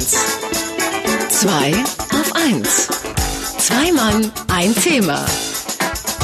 1. 0.00 0.16
2 1.28 1.74
auf 1.74 2.34
1. 2.34 2.88
Zwei 3.58 3.92
Mann, 3.92 4.32
ein 4.48 4.74
Thema. 4.74 5.26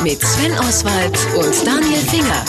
Mit 0.02 0.18
Sven 0.22 0.58
Oswald 0.60 1.18
und 1.36 1.66
Daniel 1.66 1.98
Finger. 1.98 2.42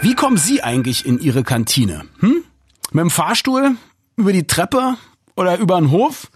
Wie 0.00 0.14
kommen 0.14 0.36
Sie 0.36 0.62
eigentlich 0.62 1.04
in 1.04 1.18
Ihre 1.18 1.42
Kantine? 1.42 2.04
Hm? 2.20 2.44
Mit 2.92 3.00
dem 3.00 3.10
Fahrstuhl? 3.10 3.72
Über 4.14 4.32
die 4.32 4.46
Treppe? 4.46 4.98
Oder 5.34 5.58
über 5.58 5.80
den 5.80 5.90
Hof? 5.90 6.30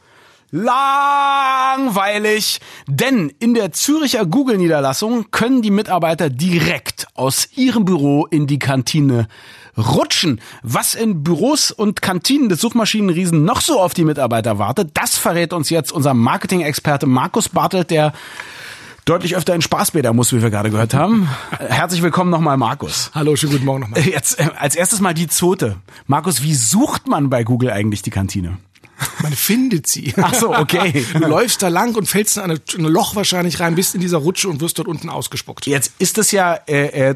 Langweilig! 0.50 2.58
Denn 2.88 3.32
in 3.38 3.54
der 3.54 3.70
Züricher 3.70 4.26
Google-Niederlassung 4.26 5.30
können 5.30 5.62
die 5.62 5.70
Mitarbeiter 5.70 6.30
direkt 6.30 7.06
aus 7.14 7.46
ihrem 7.54 7.84
Büro 7.84 8.26
in 8.26 8.48
die 8.48 8.58
Kantine 8.58 9.28
rutschen. 9.76 10.40
Was 10.62 10.94
in 10.94 11.22
Büros 11.22 11.70
und 11.70 12.02
Kantinen 12.02 12.48
des 12.48 12.60
Suchmaschinenriesen 12.60 13.44
noch 13.44 13.60
so 13.60 13.80
auf 13.80 13.94
die 13.94 14.04
Mitarbeiter 14.04 14.58
wartet, 14.58 14.90
das 14.94 15.16
verrät 15.16 15.52
uns 15.52 15.70
jetzt 15.70 15.92
unser 15.92 16.14
Marketing-Experte 16.14 17.06
Markus 17.06 17.48
Bartelt, 17.48 17.90
der 17.90 18.12
deutlich 19.04 19.36
öfter 19.36 19.54
in 19.54 19.62
Spaßbäder 19.62 20.12
muss, 20.12 20.32
wie 20.32 20.42
wir 20.42 20.50
gerade 20.50 20.70
gehört 20.70 20.94
haben. 20.94 21.28
Herzlich 21.58 22.02
willkommen 22.02 22.30
nochmal, 22.30 22.56
Markus. 22.56 23.10
Hallo, 23.14 23.36
schönen 23.36 23.52
guten 23.52 23.64
Morgen 23.64 23.80
nochmal. 23.82 24.00
Jetzt 24.00 24.40
äh, 24.40 24.48
als 24.58 24.74
erstes 24.74 25.00
mal 25.00 25.14
die 25.14 25.28
Zote. 25.28 25.76
Markus, 26.06 26.42
wie 26.42 26.54
sucht 26.54 27.06
man 27.06 27.30
bei 27.30 27.44
Google 27.44 27.70
eigentlich 27.70 28.02
die 28.02 28.10
Kantine? 28.10 28.58
Man 29.22 29.32
findet 29.32 29.86
sie. 29.86 30.14
Ach 30.20 30.34
so, 30.34 30.54
okay. 30.54 31.04
Du 31.12 31.20
läufst 31.20 31.62
da 31.62 31.68
lang 31.68 31.94
und 31.96 32.06
fällst 32.06 32.36
in 32.36 32.42
eine, 32.42 32.54
in 32.74 32.86
ein 32.86 32.92
Loch 32.92 33.14
wahrscheinlich 33.14 33.60
rein, 33.60 33.74
bist 33.74 33.94
in 33.94 34.00
dieser 34.00 34.18
Rutsche 34.18 34.48
und 34.48 34.60
wirst 34.60 34.78
dort 34.78 34.88
unten 34.88 35.10
ausgespuckt. 35.10 35.66
Jetzt 35.66 35.92
ist 35.98 36.18
es 36.18 36.30
ja 36.30 36.54
äh, 36.66 37.10
äh, 37.10 37.14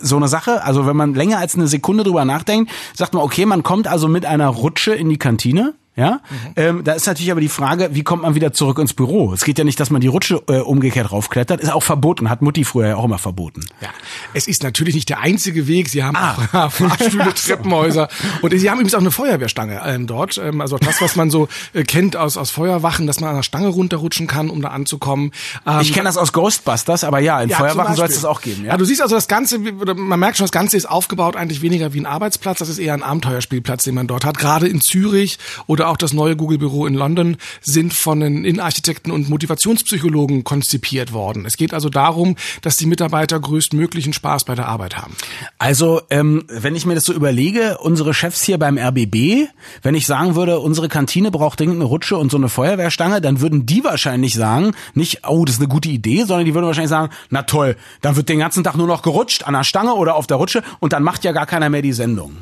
so 0.00 0.16
eine 0.16 0.28
Sache, 0.28 0.62
also 0.64 0.86
wenn 0.86 0.96
man 0.96 1.14
länger 1.14 1.38
als 1.38 1.54
eine 1.54 1.66
Sekunde 1.66 2.04
drüber 2.04 2.24
nachdenkt, 2.24 2.70
sagt 2.94 3.14
man, 3.14 3.22
okay, 3.22 3.46
man 3.46 3.62
kommt 3.62 3.86
also 3.86 4.08
mit 4.08 4.26
einer 4.26 4.48
Rutsche 4.48 4.94
in 4.94 5.08
die 5.08 5.18
Kantine. 5.18 5.74
Ja, 5.96 6.20
mhm. 6.28 6.52
ähm, 6.56 6.84
da 6.84 6.92
ist 6.94 7.06
natürlich 7.06 7.30
aber 7.30 7.40
die 7.40 7.48
Frage, 7.48 7.90
wie 7.92 8.02
kommt 8.02 8.22
man 8.22 8.34
wieder 8.34 8.52
zurück 8.52 8.80
ins 8.80 8.94
Büro? 8.94 9.32
Es 9.32 9.44
geht 9.44 9.58
ja 9.58 9.64
nicht, 9.64 9.78
dass 9.78 9.90
man 9.90 10.00
die 10.00 10.08
Rutsche 10.08 10.42
äh, 10.48 10.58
umgekehrt 10.58 11.12
raufklettert, 11.12 11.60
ist 11.60 11.72
auch 11.72 11.84
verboten, 11.84 12.28
hat 12.28 12.42
Mutti 12.42 12.64
früher 12.64 12.88
ja 12.88 12.96
auch 12.96 13.04
immer 13.04 13.18
verboten. 13.18 13.64
Ja, 13.80 13.90
es 14.32 14.48
ist 14.48 14.64
natürlich 14.64 14.96
nicht 14.96 15.08
der 15.08 15.20
einzige 15.20 15.68
Weg. 15.68 15.88
Sie 15.88 16.02
haben 16.02 16.16
ah. 16.16 16.36
auch 16.52 16.72
Fahrstühle, 16.72 17.32
Treppenhäuser 17.34 18.08
und 18.42 18.58
sie 18.58 18.68
haben 18.68 18.78
übrigens 18.78 18.94
auch 18.94 19.00
eine 19.00 19.12
Feuerwehrstange 19.12 19.82
ähm, 19.86 20.08
dort. 20.08 20.36
Ähm, 20.36 20.60
also 20.60 20.78
das, 20.78 21.00
was 21.00 21.14
man 21.14 21.30
so 21.30 21.46
äh, 21.74 21.84
kennt 21.84 22.16
aus 22.16 22.36
aus 22.36 22.50
Feuerwachen, 22.50 23.06
dass 23.06 23.20
man 23.20 23.30
an 23.30 23.36
der 23.36 23.42
Stange 23.44 23.68
runterrutschen 23.68 24.26
kann, 24.26 24.50
um 24.50 24.62
da 24.62 24.70
anzukommen. 24.70 25.30
Ähm, 25.64 25.80
ich 25.80 25.92
kenne 25.92 26.06
das 26.06 26.16
aus 26.16 26.32
Ghostbusters, 26.32 27.04
aber 27.04 27.20
ja, 27.20 27.40
in 27.40 27.50
ja, 27.50 27.56
Feuerwachen 27.56 27.94
soll 27.94 28.08
es 28.08 28.14
das 28.14 28.24
auch 28.24 28.40
geben. 28.40 28.64
Ja? 28.64 28.72
ja, 28.72 28.76
du 28.76 28.84
siehst 28.84 29.00
also 29.00 29.14
das 29.14 29.28
Ganze, 29.28 29.58
man 29.58 30.18
merkt 30.18 30.38
schon, 30.38 30.44
das 30.44 30.52
Ganze 30.52 30.76
ist 30.76 30.86
aufgebaut 30.86 31.36
eigentlich 31.36 31.62
weniger 31.62 31.94
wie 31.94 32.00
ein 32.00 32.06
Arbeitsplatz, 32.06 32.58
das 32.58 32.68
ist 32.68 32.78
eher 32.78 32.94
ein 32.94 33.04
Abenteuerspielplatz, 33.04 33.84
den 33.84 33.94
man 33.94 34.08
dort 34.08 34.24
hat. 34.24 34.38
Gerade 34.38 34.66
in 34.66 34.80
Zürich 34.80 35.38
oder 35.68 35.83
auch 35.84 35.96
das 35.96 36.12
neue 36.12 36.36
Google 36.36 36.58
Büro 36.58 36.86
in 36.86 36.94
London 36.94 37.36
sind 37.60 37.94
von 37.94 38.20
den 38.20 38.44
Innenarchitekten 38.44 39.12
und 39.12 39.28
Motivationspsychologen 39.28 40.44
konzipiert 40.44 41.12
worden. 41.12 41.44
Es 41.46 41.56
geht 41.56 41.74
also 41.74 41.88
darum, 41.88 42.36
dass 42.62 42.76
die 42.76 42.86
Mitarbeiter 42.86 43.38
größtmöglichen 43.38 44.12
Spaß 44.12 44.44
bei 44.44 44.54
der 44.54 44.68
Arbeit 44.68 44.96
haben. 44.96 45.14
Also, 45.58 46.02
ähm, 46.10 46.44
wenn 46.48 46.76
ich 46.76 46.86
mir 46.86 46.94
das 46.94 47.04
so 47.04 47.12
überlege, 47.12 47.78
unsere 47.78 48.14
Chefs 48.14 48.42
hier 48.42 48.58
beim 48.58 48.78
RBB, 48.78 49.48
wenn 49.82 49.94
ich 49.94 50.06
sagen 50.06 50.34
würde, 50.34 50.60
unsere 50.60 50.88
Kantine 50.88 51.30
braucht 51.30 51.60
dringend 51.60 51.76
eine 51.76 51.84
Rutsche 51.84 52.16
und 52.16 52.30
so 52.30 52.36
eine 52.36 52.48
Feuerwehrstange, 52.48 53.20
dann 53.20 53.40
würden 53.40 53.66
die 53.66 53.84
wahrscheinlich 53.84 54.34
sagen, 54.34 54.72
nicht, 54.94 55.26
oh, 55.26 55.44
das 55.44 55.56
ist 55.56 55.60
eine 55.60 55.68
gute 55.68 55.88
Idee, 55.88 56.24
sondern 56.24 56.44
die 56.44 56.54
würden 56.54 56.66
wahrscheinlich 56.66 56.90
sagen, 56.90 57.12
na 57.30 57.42
toll, 57.42 57.76
dann 58.00 58.16
wird 58.16 58.28
den 58.28 58.38
ganzen 58.38 58.64
Tag 58.64 58.76
nur 58.76 58.86
noch 58.86 59.02
gerutscht 59.02 59.44
an 59.44 59.54
der 59.54 59.64
Stange 59.64 59.94
oder 59.94 60.16
auf 60.16 60.26
der 60.26 60.36
Rutsche 60.36 60.62
und 60.80 60.92
dann 60.92 61.02
macht 61.02 61.24
ja 61.24 61.32
gar 61.32 61.46
keiner 61.46 61.68
mehr 61.70 61.82
die 61.82 61.92
Sendung. 61.92 62.36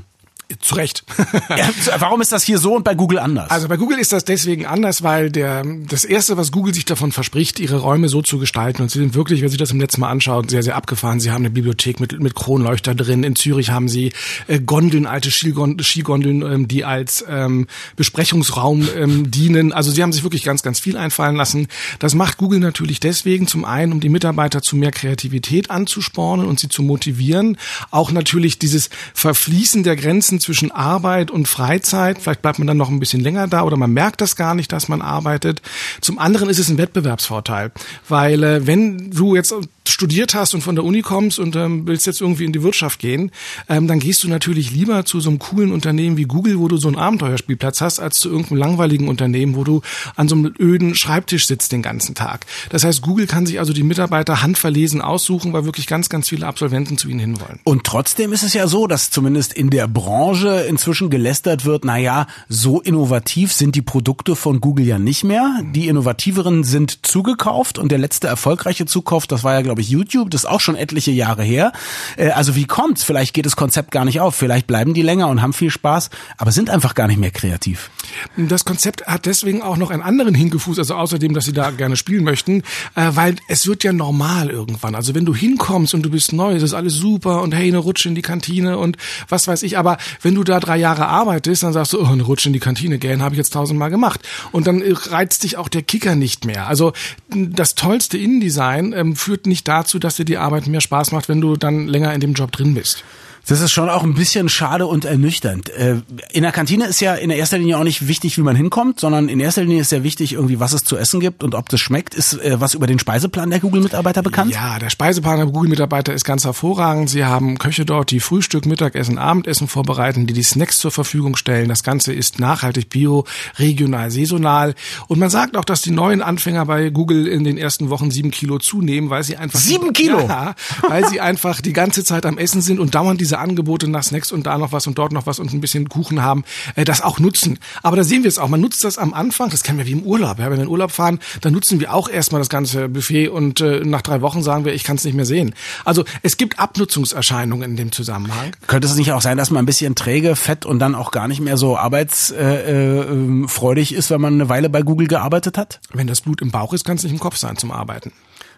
Zu 0.61 0.75
Recht. 0.75 1.05
ja, 1.48 1.69
warum 1.98 2.20
ist 2.20 2.33
das 2.33 2.42
hier 2.42 2.58
so 2.58 2.75
und 2.75 2.84
bei 2.84 2.95
Google 2.95 3.19
anders? 3.19 3.50
Also 3.50 3.69
bei 3.69 3.77
Google 3.77 3.98
ist 3.98 4.12
das 4.12 4.25
deswegen 4.25 4.67
anders, 4.67 5.03
weil 5.03 5.31
der 5.31 5.64
das 5.89 6.05
erste, 6.05 6.36
was 6.36 6.53
Google 6.53 6.75
sich 6.75 6.84
davon 6.84 7.12
verspricht, 7.12 7.61
ihre 7.61 7.78
Räume 7.78 8.08
so 8.08 8.22
zu 8.22 8.39
gestalten 8.39 8.83
und 8.83 8.91
sie 8.91 8.98
sind 8.98 9.14
wirklich, 9.14 9.42
wenn 9.42 9.48
Sie 9.48 9.57
das 9.57 9.70
im 9.70 9.80
letzten 9.80 10.01
Mal 10.01 10.11
anschauen, 10.11 10.48
sehr 10.48 10.63
sehr 10.63 10.77
abgefahren. 10.77 11.20
Sie 11.20 11.30
haben 11.30 11.42
eine 11.42 11.51
Bibliothek 11.51 12.01
mit 12.01 12.18
mit 12.20 12.35
Kronleuchter 12.35 12.95
drin. 12.95 13.24
In 13.24 13.36
Zürich 13.36 13.70
haben 13.70 13.89
Sie 13.89 14.13
äh, 14.46 14.61
Gondeln, 14.61 15.07
alte 15.07 15.30
Skigondeln, 15.30 16.42
ähm, 16.42 16.69
die 16.69 16.84
als 16.84 17.24
ähm, 17.29 17.67
Besprechungsraum 17.96 18.89
ähm, 18.96 19.30
dienen. 19.30 19.73
Also 19.73 19.90
Sie 19.90 20.02
haben 20.02 20.13
sich 20.13 20.23
wirklich 20.23 20.45
ganz 20.45 20.63
ganz 20.63 20.80
viel 20.80 20.96
einfallen 20.96 21.36
lassen. 21.36 21.69
Das 21.98 22.14
macht 22.14 22.39
Google 22.39 22.61
natürlich 22.61 23.01
deswegen 23.01 23.46
zum 23.46 23.64
einen, 23.64 23.92
um 23.92 24.01
die 24.01 24.08
Mitarbeiter 24.08 24.63
zu 24.63 24.77
mehr 24.77 24.90
Kreativität 24.90 25.70
anzuspornen 25.70 26.46
und 26.46 26.61
sie 26.61 26.69
zu 26.69 26.83
motivieren, 26.83 27.57
auch 27.90 28.11
natürlich 28.11 28.58
dieses 28.58 28.90
Verfließen 29.14 29.83
der 29.83 29.96
Grenzen 29.96 30.40
zwischen 30.42 30.70
Arbeit 30.70 31.30
und 31.30 31.48
Freizeit. 31.48 32.19
Vielleicht 32.20 32.42
bleibt 32.42 32.58
man 32.58 32.67
dann 32.67 32.77
noch 32.77 32.91
ein 32.91 33.01
bisschen 33.01 33.20
länger 33.20 33.48
da 33.48 33.63
oder 33.63 33.77
man 33.77 33.92
merkt 33.92 34.20
das 34.20 34.36
gar 34.36 34.55
nicht, 34.55 34.73
dass 34.73 34.89
man 34.89 35.01
arbeitet. 35.01 35.63
Zum 36.01 36.19
anderen 36.19 36.51
ist 36.51 36.58
es 36.58 36.69
ein 36.69 36.79
Wettbewerbsvorteil, 36.79 37.73
weil 38.08 38.42
äh, 38.42 38.67
wenn 38.67 39.11
du 39.11 39.35
jetzt 39.35 39.55
studiert 39.89 40.35
hast 40.35 40.55
und 40.55 40.61
von 40.61 40.75
der 40.75 40.85
Uni 40.85 41.03
kommst 41.03 41.39
und 41.39 41.57
ähm, 41.57 41.87
willst 41.87 42.07
jetzt 42.07 42.20
irgendwie 42.20 42.45
in 42.45 42.53
die 42.53 42.63
Wirtschaft 42.63 42.98
gehen, 42.98 43.31
ähm, 43.69 43.87
dann 43.87 43.98
gehst 43.98 44.23
du 44.25 44.29
natürlich 44.29 44.70
lieber 44.70 45.05
zu 45.05 45.20
so 45.20 45.31
einem 45.31 45.39
coolen 45.39 45.73
Unternehmen 45.73 46.17
wie 46.17 46.25
Google, 46.25 46.59
wo 46.59 46.69
du 46.69 46.77
so 46.77 46.89
einen 46.89 46.98
Abenteuerspielplatz 46.98 47.81
hast, 47.81 48.01
als 48.01 48.17
zu 48.17 48.29
irgendeinem 48.29 48.59
langweiligen 48.59 49.09
Unternehmen, 49.09 49.57
wo 49.57 49.65
du 49.65 49.83
an 50.17 50.29
so 50.29 50.37
einem 50.37 50.55
öden 50.59 50.95
Schreibtisch 50.95 51.47
sitzt 51.47 51.73
den 51.73 51.83
ganzen 51.83 52.15
Tag. 52.15 52.47
Das 52.70 52.85
heißt, 52.85 53.03
Google 53.03 53.27
kann 53.27 53.47
sich 53.47 53.59
also 53.59 53.73
die 53.73 53.83
Mitarbeiter 53.83 54.43
handverlesen 54.43 55.01
aussuchen, 55.01 55.53
weil 55.53 55.65
wirklich 55.65 55.87
ganz, 55.87 56.09
ganz 56.09 56.29
viele 56.29 56.47
Absolventen 56.47 56.99
zu 56.99 57.09
ihnen 57.09 57.20
hinwollen. 57.20 57.61
Und 57.64 57.85
trotzdem 57.85 58.33
ist 58.33 58.43
es 58.43 58.55
ja 58.55 58.67
so, 58.67 58.87
dass 58.87 59.11
zumindest 59.11 59.53
in 59.53 59.70
der 59.70 59.89
Branche 59.89 60.67
inzwischen 60.69 61.11
gelästert 61.11 61.64
wird, 61.64 61.85
na 61.85 61.99
ja, 61.99 62.27
so 62.49 62.81
innovativ 62.81 63.53
sind 63.53 63.75
die 63.75 63.83
Produkte 63.83 64.37
von 64.37 64.61
Google 64.61 64.87
ja 64.87 64.99
nicht 64.99 65.25
mehr. 65.25 65.61
Die 65.75 65.89
innovativeren 65.89 66.64
sind 66.64 67.05
zugekauft 67.05 67.79
und 67.79 67.91
der 67.91 67.99
letzte 67.99 68.29
erfolgreiche 68.29 68.87
Zukauf, 68.87 69.27
das 69.27 69.45
war 69.45 69.55
ja 69.55 69.63
glaube 69.72 69.80
ich, 69.80 69.88
YouTube, 69.88 70.30
das 70.30 70.42
ist 70.42 70.50
auch 70.50 70.60
schon 70.60 70.77
etliche 70.77 71.12
Jahre 71.12 71.42
her. 71.42 71.72
Äh, 72.18 72.28
also 72.28 72.55
wie 72.55 72.66
kommt's? 72.66 73.05
Vielleicht 73.05 73.33
geht 73.33 73.46
das 73.46 73.56
Konzept 73.56 73.90
gar 73.90 74.05
nicht 74.05 74.20
auf, 74.20 74.34
vielleicht 74.34 74.66
bleiben 74.66 74.92
die 74.92 75.00
länger 75.00 75.28
und 75.28 75.40
haben 75.40 75.55
viel 75.55 75.70
Spaß, 75.70 76.10
aber 76.36 76.52
sind 76.52 76.68
einfach 76.68 76.94
gar 76.94 77.06
nicht 77.06 77.18
mehr 77.18 77.30
kreativ. 77.30 77.90
Das 78.36 78.66
Konzept 78.66 79.06
hat 79.06 79.24
deswegen 79.24 79.62
auch 79.62 79.78
noch 79.78 79.90
einen 79.90 80.02
anderen 80.02 80.34
Hingefuß, 80.34 80.78
also 80.78 80.94
außerdem, 80.94 81.33
dass 81.33 81.46
sie 81.46 81.55
da 81.55 81.70
gerne 81.70 81.96
spielen 81.96 82.22
möchten, 82.22 82.64
äh, 82.96 83.12
weil 83.12 83.36
es 83.48 83.66
wird 83.66 83.83
ja 83.83 83.94
normal 83.94 84.50
irgendwann. 84.50 84.94
Also 84.94 85.14
wenn 85.14 85.24
du 85.24 85.34
hinkommst 85.34 85.94
und 85.94 86.02
du 86.02 86.10
bist 86.10 86.34
neu, 86.34 86.54
ist 86.54 86.74
alles 86.74 86.92
super 86.92 87.40
und 87.40 87.54
hey, 87.54 87.68
eine 87.68 87.78
Rutsche 87.78 88.10
in 88.10 88.14
die 88.14 88.20
Kantine 88.20 88.77
und 88.77 88.98
was 89.30 89.48
weiß 89.48 89.62
ich, 89.62 89.78
aber 89.78 89.96
wenn 90.20 90.34
du 90.34 90.44
da 90.44 90.60
drei 90.60 90.77
Jahre 90.77 91.06
arbeitest, 91.06 91.62
dann 91.62 91.72
sagst 91.72 91.94
du, 91.94 92.02
oh, 92.02 92.06
eine 92.08 92.24
Rutsche 92.24 92.50
in 92.50 92.52
die 92.52 92.60
Kantine 92.60 92.98
gehen, 92.98 93.22
habe 93.22 93.34
ich 93.34 93.39
jetzt 93.39 93.54
tausendmal 93.54 93.89
gemacht. 93.89 94.20
Und 94.50 94.66
dann 94.66 94.83
reizt 94.83 95.44
dich 95.44 95.56
auch 95.56 95.70
der 95.70 95.83
Kicker 95.83 96.14
nicht 96.14 96.44
mehr. 96.44 96.66
Also 96.66 96.92
das 97.30 97.74
tollste 97.74 98.18
Innendesign 98.18 98.92
ähm, 98.92 99.16
führt 99.16 99.46
nicht 99.46 99.61
dazu, 99.64 99.98
dass 99.98 100.17
dir 100.17 100.24
die 100.24 100.39
Arbeit 100.39 100.67
mehr 100.67 100.80
Spaß 100.80 101.12
macht, 101.12 101.28
wenn 101.28 101.40
du 101.40 101.56
dann 101.56 101.86
länger 101.86 102.12
in 102.12 102.20
dem 102.20 102.34
Job 102.34 102.52
drin 102.52 102.74
bist. 102.74 103.05
Das 103.47 103.61
ist 103.61 103.73
schon 103.73 103.91
auch 103.91 104.05
ein 104.05 104.14
bisschen 104.14 104.48
schade 104.48 104.86
und 104.86 105.05
ernüchternd. 105.05 105.69
Äh, 105.70 106.03
in 106.30 106.42
der 106.42 106.53
Kantine 106.53 106.86
ist 106.86 107.01
ja 107.01 107.14
in 107.14 107.30
erster 107.30 107.58
Linie 107.58 107.77
auch 107.79 107.85
nicht 107.85 108.07
wichtig, 108.07 108.39
wie 108.39 108.42
man 108.42 108.55
hinkommt, 108.55 109.01
sondern 109.01 109.29
in 109.29 109.41
erster 109.41 109.63
Linie 109.63 109.80
ist 109.80 109.91
ja 109.91 110.05
wichtig, 110.05 110.35
irgendwie, 110.35 110.61
was 110.61 110.73
es 110.73 110.85
zu 110.85 110.97
essen 110.97 111.19
gibt 111.19 111.42
und 111.42 111.55
ob 111.57 111.69
das 111.69 111.81
schmeckt. 111.81 112.14
Ist 112.14 112.35
äh, 112.35 112.61
was 112.61 112.75
über 112.75 112.86
den 112.86 113.01
Speiseplan 113.01 113.51
der 113.51 113.58
Google-Mitarbeiter 113.58 114.23
bekannt? 114.23 114.52
Ja, 114.52 114.79
der 114.79 114.91
Speiseplan 114.91 115.39
der 115.39 115.47
Google-Mitarbeiter 115.47 116.14
ist 116.14 116.25
ganz 116.25 116.45
hervorragend. 116.45 117.11
Sie 117.11 117.25
haben 117.25 117.58
Köche 117.58 117.85
dort, 117.85 118.13
die 118.13 118.20
Frühstück, 118.20 118.64
Mittagessen, 118.64 119.19
Abendessen 119.19 119.67
vorbereiten, 119.67 120.27
die 120.27 120.35
die 120.35 120.42
Snacks 120.45 120.79
zur 120.79 120.92
Verfügung 120.92 121.35
stellen. 121.36 121.69
Das 121.69 121.83
Ganze 121.83 122.13
ist 122.13 122.39
nachhaltig, 122.39 122.91
bio, 122.91 123.25
regional, 123.58 124.13
saisonal. 124.13 124.75
Und 125.08 125.19
man 125.19 125.31
sagt 125.31 125.57
auch, 125.57 125.64
dass 125.64 125.83
die 125.83 125.91
neuen 125.91 126.23
Anfänger 126.23 126.64
bei 126.67 126.91
Google 126.91 127.27
in 127.27 127.42
den 127.42 127.58
ersten 127.58 127.91
Wochen 127.91 128.12
sieben 128.12 128.31
Kilo 128.31 128.58
zunehmen, 128.58 129.11
weil 129.11 129.25
sie 129.25 129.37
einfach... 129.37 129.58
Sieben 129.58 129.93
Kilo? 129.93 130.20
Ja, 130.29 130.55
weil 130.88 131.08
sie 131.08 131.20
einfach 131.20 131.61
die 131.61 131.73
ganze 131.73 132.05
Zeit 132.05 132.25
am 132.25 132.38
Essen 132.38 132.62
sind 132.62 132.79
und 132.79 132.94
dauernd 132.94 133.20
diese 133.20 133.31
diese 133.32 133.38
Angebote 133.38 133.88
nach 133.88 134.03
Snacks 134.03 134.31
und 134.31 134.47
da 134.47 134.59
noch 134.59 134.73
was 134.73 134.87
und 134.87 134.99
dort 134.99 135.12
noch 135.12 135.25
was 135.25 135.38
und 135.38 135.55
ein 135.55 135.62
bisschen 135.62 135.88
Kuchen 135.88 136.23
haben, 136.23 136.44
äh, 136.76 136.85
das 136.85 137.00
auch 137.00 137.19
nutzen. 137.19 137.58
Aber 137.82 137.96
da 137.96 138.05
sehen 138.05 138.25
wir 138.25 138.29
es 138.29 138.37
auch. 138.37 138.49
Man 138.49 138.61
nutzt 138.61 138.84
das 138.84 138.99
am 138.99 139.14
Anfang, 139.14 139.49
das 139.49 139.62
kennen 139.62 139.79
wir 139.79 139.87
wie 139.87 139.93
im 139.93 140.02
Urlaub. 140.02 140.38
Ja? 140.38 140.50
Wenn 140.50 140.58
wir 140.58 140.64
in 140.64 140.69
Urlaub 140.69 140.90
fahren, 140.90 141.19
dann 141.40 141.55
nutzen 141.55 141.81
wir 141.81 141.94
auch 141.94 142.11
erstmal 142.11 142.43
das 142.43 142.50
ganze 142.50 142.90
Buffet 142.90 143.29
und 143.29 143.62
äh, 143.62 143.81
nach 143.87 144.02
drei 144.02 144.20
Wochen 144.20 144.43
sagen 144.43 144.67
wir, 144.67 144.75
ich 144.75 144.84
kann 144.84 144.96
es 144.96 145.05
nicht 145.05 145.14
mehr 145.14 145.25
sehen. 145.25 145.55
Also 145.87 146.05
es 146.20 146.37
gibt 146.37 146.58
Abnutzungserscheinungen 146.58 147.70
in 147.70 147.79
dem 147.79 147.90
Zusammenhang. 147.90 148.52
Könnte 148.67 148.87
es 148.87 148.96
nicht 148.96 149.12
auch 149.12 149.23
sein, 149.23 149.38
dass 149.38 149.50
man 149.50 149.62
ein 149.62 149.67
bisschen 149.67 149.94
träge, 149.94 150.37
fett 150.37 150.67
und 150.67 150.78
dann 150.78 150.94
auch 150.94 151.11
gar 151.11 151.26
nicht 151.26 151.40
mehr 151.40 151.56
so 151.56 151.78
arbeitsfreudig 151.78 153.93
äh, 153.93 153.94
äh, 153.94 153.99
ist, 153.99 154.11
wenn 154.11 154.20
man 154.20 154.35
eine 154.35 154.50
Weile 154.50 154.69
bei 154.69 154.82
Google 154.82 155.06
gearbeitet 155.06 155.56
hat? 155.56 155.81
Wenn 155.94 156.06
das 156.06 156.20
Blut 156.20 156.43
im 156.43 156.50
Bauch 156.50 156.75
ist, 156.75 156.85
kann 156.85 156.96
es 156.96 157.02
nicht 157.02 157.12
im 157.12 157.19
Kopf 157.19 157.38
sein 157.38 157.56
zum 157.56 157.73
Arbeiten. 157.73 158.12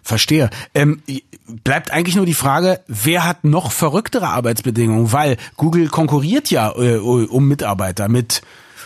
Verstehe. 0.05 0.51
Ähm, 0.75 1.01
bleibt 1.47 1.89
eigentlich 1.89 2.15
nur 2.15 2.27
die 2.27 2.35
Frage, 2.35 2.79
wer 2.87 3.25
hat 3.25 3.43
noch 3.43 3.71
verrücktere 3.71 4.27
Arbeitsbedingungen? 4.27 5.11
Weil 5.11 5.37
Google 5.57 5.87
konkurriert 5.87 6.51
ja 6.51 6.71
äh, 6.77 6.97
um 6.97 7.47
Mitarbeiter 7.47 8.07
mit 8.07 8.43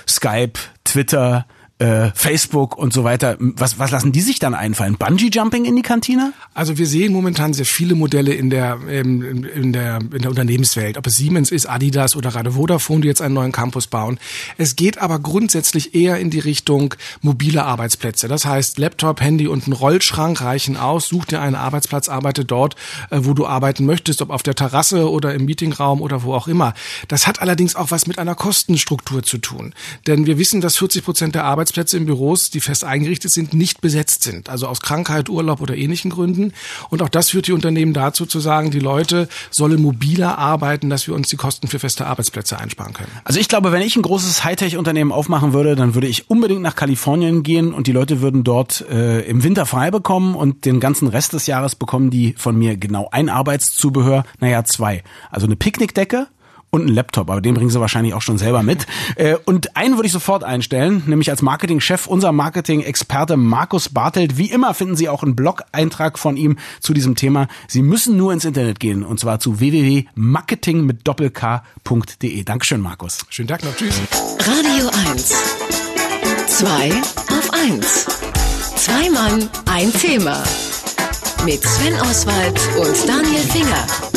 Skype, 0.07 0.54
Twitter, 0.86 1.45
äh, 1.79 2.11
Facebook 2.13 2.77
und 2.77 2.91
so 2.91 3.05
weiter. 3.05 3.37
Was, 3.39 3.79
was 3.79 3.91
lassen 3.91 4.11
die 4.11 4.19
sich 4.19 4.37
dann 4.39 4.53
einfallen? 4.53 4.97
Bungee-Jumping 4.97 5.63
in 5.63 5.77
die 5.77 5.81
Kantine? 5.81 6.33
Also 6.53 6.77
wir 6.77 6.85
sehen 6.85 7.13
momentan 7.13 7.53
sehr 7.53 7.65
viele 7.65 7.95
Modelle 7.95 8.33
in 8.33 8.49
der, 8.49 8.77
ähm, 8.89 9.45
in 9.45 9.71
der, 9.71 9.99
in 9.99 10.21
der 10.21 10.29
Unternehmenswelt. 10.29 10.97
Ob 10.97 11.07
es 11.07 11.15
Siemens 11.15 11.51
ist, 11.51 11.67
Adidas 11.67 12.17
oder 12.17 12.31
gerade 12.31 12.51
Vodafone, 12.51 13.01
die 13.01 13.07
jetzt 13.07 13.21
einen 13.21 13.33
neuen 13.33 13.53
Campus 13.53 13.87
bauen. 13.87 14.19
Es 14.57 14.75
geht 14.75 14.97
aber 14.97 15.19
grundsätzlich 15.19 15.95
eher 15.95 16.19
in 16.19 16.29
die 16.29 16.39
Richtung 16.39 16.95
mobile 17.21 17.63
Arbeitsplätze. 17.63 18.27
Das 18.27 18.45
heißt, 18.45 18.77
Laptop, 18.77 19.21
Handy 19.21 19.47
und 19.47 19.67
ein 19.67 19.73
Rollschrank 19.73 20.41
reichen 20.41 20.75
aus. 20.75 21.07
Such 21.07 21.25
dir 21.25 21.39
einen 21.39 21.55
Arbeitsplatz, 21.55 22.09
arbeite 22.09 22.43
dort, 22.43 22.75
äh, 23.09 23.19
wo 23.21 23.33
du 23.33 23.47
arbeiten 23.47 23.85
möchtest, 23.85 24.21
ob 24.21 24.31
auf 24.31 24.43
der 24.43 24.55
Terrasse 24.55 25.09
oder 25.09 25.33
im 25.33 25.45
Meetingraum 25.45 26.01
oder 26.01 26.23
wo 26.23 26.33
auch 26.33 26.49
immer. 26.49 26.73
Das 27.07 27.25
hat 27.25 27.41
allerdings 27.41 27.77
auch 27.77 27.91
was 27.91 28.05
mit 28.05 28.19
einer 28.19 28.35
Kostenstruktur 28.35 29.23
zu 29.23 29.37
tun. 29.37 29.73
Denn 30.07 30.25
wir 30.25 30.37
wissen, 30.37 30.59
dass 30.59 30.75
40 30.75 31.05
Prozent 31.05 31.35
der 31.35 31.45
Arbeitsplätze 31.45 31.69
in 31.94 32.06
Büros, 32.06 32.50
die 32.50 32.62
fest 32.62 32.83
eingerichtet 32.83 33.31
sind, 33.31 33.54
nicht 33.54 33.81
besetzt 33.81 34.24
sind. 34.24 34.50
Also 34.50 34.68
aus 34.68 34.81
Krankheit, 34.81 35.30
Urlaub 35.30 35.62
oder 35.62 35.75
ähnlichen 35.75 36.12
Gründen. 36.12 36.54
Und 36.89 37.01
auch 37.01 37.10
das 37.10 37.30
führt 37.30 37.48
die 37.48 37.54
Unternehmen 37.54 37.94
dazu 37.94 38.25
zu 38.25 38.39
sagen, 38.39 38.71
die 38.71 38.80
Leute 38.80 39.27
sollen 39.51 39.81
mobiler 39.81 40.38
arbeiten, 40.38 40.89
dass 40.89 41.07
wir 41.07 41.16
uns 41.16 41.30
die 41.30 41.36
Kosten 41.36 41.68
für 41.68 41.80
feste 41.80 42.07
Arbeitsplätze 42.07 42.57
einsparen 42.57 42.94
können. 42.94 43.12
Also 43.24 43.39
ich 43.39 43.48
glaube, 43.48 43.71
wenn 43.71 43.81
ich 43.81 43.95
ein 43.95 44.01
großes 44.01 44.44
Hightech-Unternehmen 44.44 45.12
aufmachen 45.12 45.54
würde, 45.54 45.75
dann 45.75 45.95
würde 45.95 46.07
ich 46.07 46.30
unbedingt 46.30 46.62
nach 46.62 46.75
Kalifornien 46.75 47.44
gehen 47.44 47.74
und 47.74 47.88
die 47.88 47.92
Leute 47.92 48.21
würden 48.21 48.44
dort 48.44 48.81
äh, 48.89 49.21
im 49.21 49.44
Winter 49.44 49.66
frei 49.66 49.92
bekommen 49.92 50.36
und 50.36 50.66
den 50.66 50.80
ganzen 50.80 51.07
Rest 51.07 51.33
des 51.33 51.48
Jahres 51.48 51.75
bekommen 51.75 52.10
die 52.10 52.33
von 52.38 52.57
mir 52.57 52.77
genau 52.77 53.10
ein 53.12 53.30
Arbeitszubehör, 53.30 54.24
naja 54.39 54.63
zwei. 54.63 55.04
Also 55.30 55.45
eine 55.45 55.56
Picknickdecke, 55.56 56.27
und 56.71 56.81
einen 56.81 56.95
Laptop, 56.95 57.30
aber 57.30 57.42
den 57.42 57.56
bringen 57.56 57.69
sie 57.69 57.80
wahrscheinlich 57.80 58.13
auch 58.13 58.21
schon 58.21 58.38
selber 58.38 58.63
mit. 58.63 58.86
Äh, 59.16 59.36
und 59.45 59.75
einen 59.75 59.95
würde 59.95 60.07
ich 60.07 60.13
sofort 60.13 60.44
einstellen, 60.44 61.04
nämlich 61.07 61.30
als 61.30 61.42
Marketingchef, 61.42 62.07
unser 62.07 62.31
Marketing-Experte 62.31 63.38
Markus 63.38 63.89
Bartelt. 63.89 64.38
Wie 64.38 64.51
immer 64.51 64.74
finden 64.74 64.95
Sie 64.95 65.10
auch 65.10 65.24
einen 65.24 65.36
Blog-Eintrag 65.36 66.19
von 66.19 66.38
ihm 66.38 66.57
zu 66.80 66.94
diesem 66.94 67.16
Thema. 67.16 67.48
Sie 67.68 67.81
müssen 67.81 68.18
nur 68.18 68.33
ins 68.33 68.45
Internet 68.45 68.80
gehen 68.80 69.04
und 69.04 69.19
zwar 69.19 69.39
zu 69.39 69.60
www.marketing 69.60 70.86
mit 70.86 71.07
doppelk.de. 71.07 72.44
Dankeschön, 72.44 72.81
Markus. 72.81 73.19
Schönen 73.30 73.48
Tag 73.48 73.63
noch. 73.63 73.75
Tschüss. 73.75 74.00
Radio 74.39 74.89
1. 75.12 75.33
Zwei 76.48 76.92
auf 77.30 77.54
eins. 77.54 78.06
Zwei 78.75 79.10
Mann, 79.10 79.50
ein 79.66 79.92
Thema. 79.94 80.44
Mit 81.45 81.63
Sven 81.63 81.95
Oswald 82.01 82.60
und 82.77 83.07
Daniel 83.07 83.42
Finger. 83.42 84.08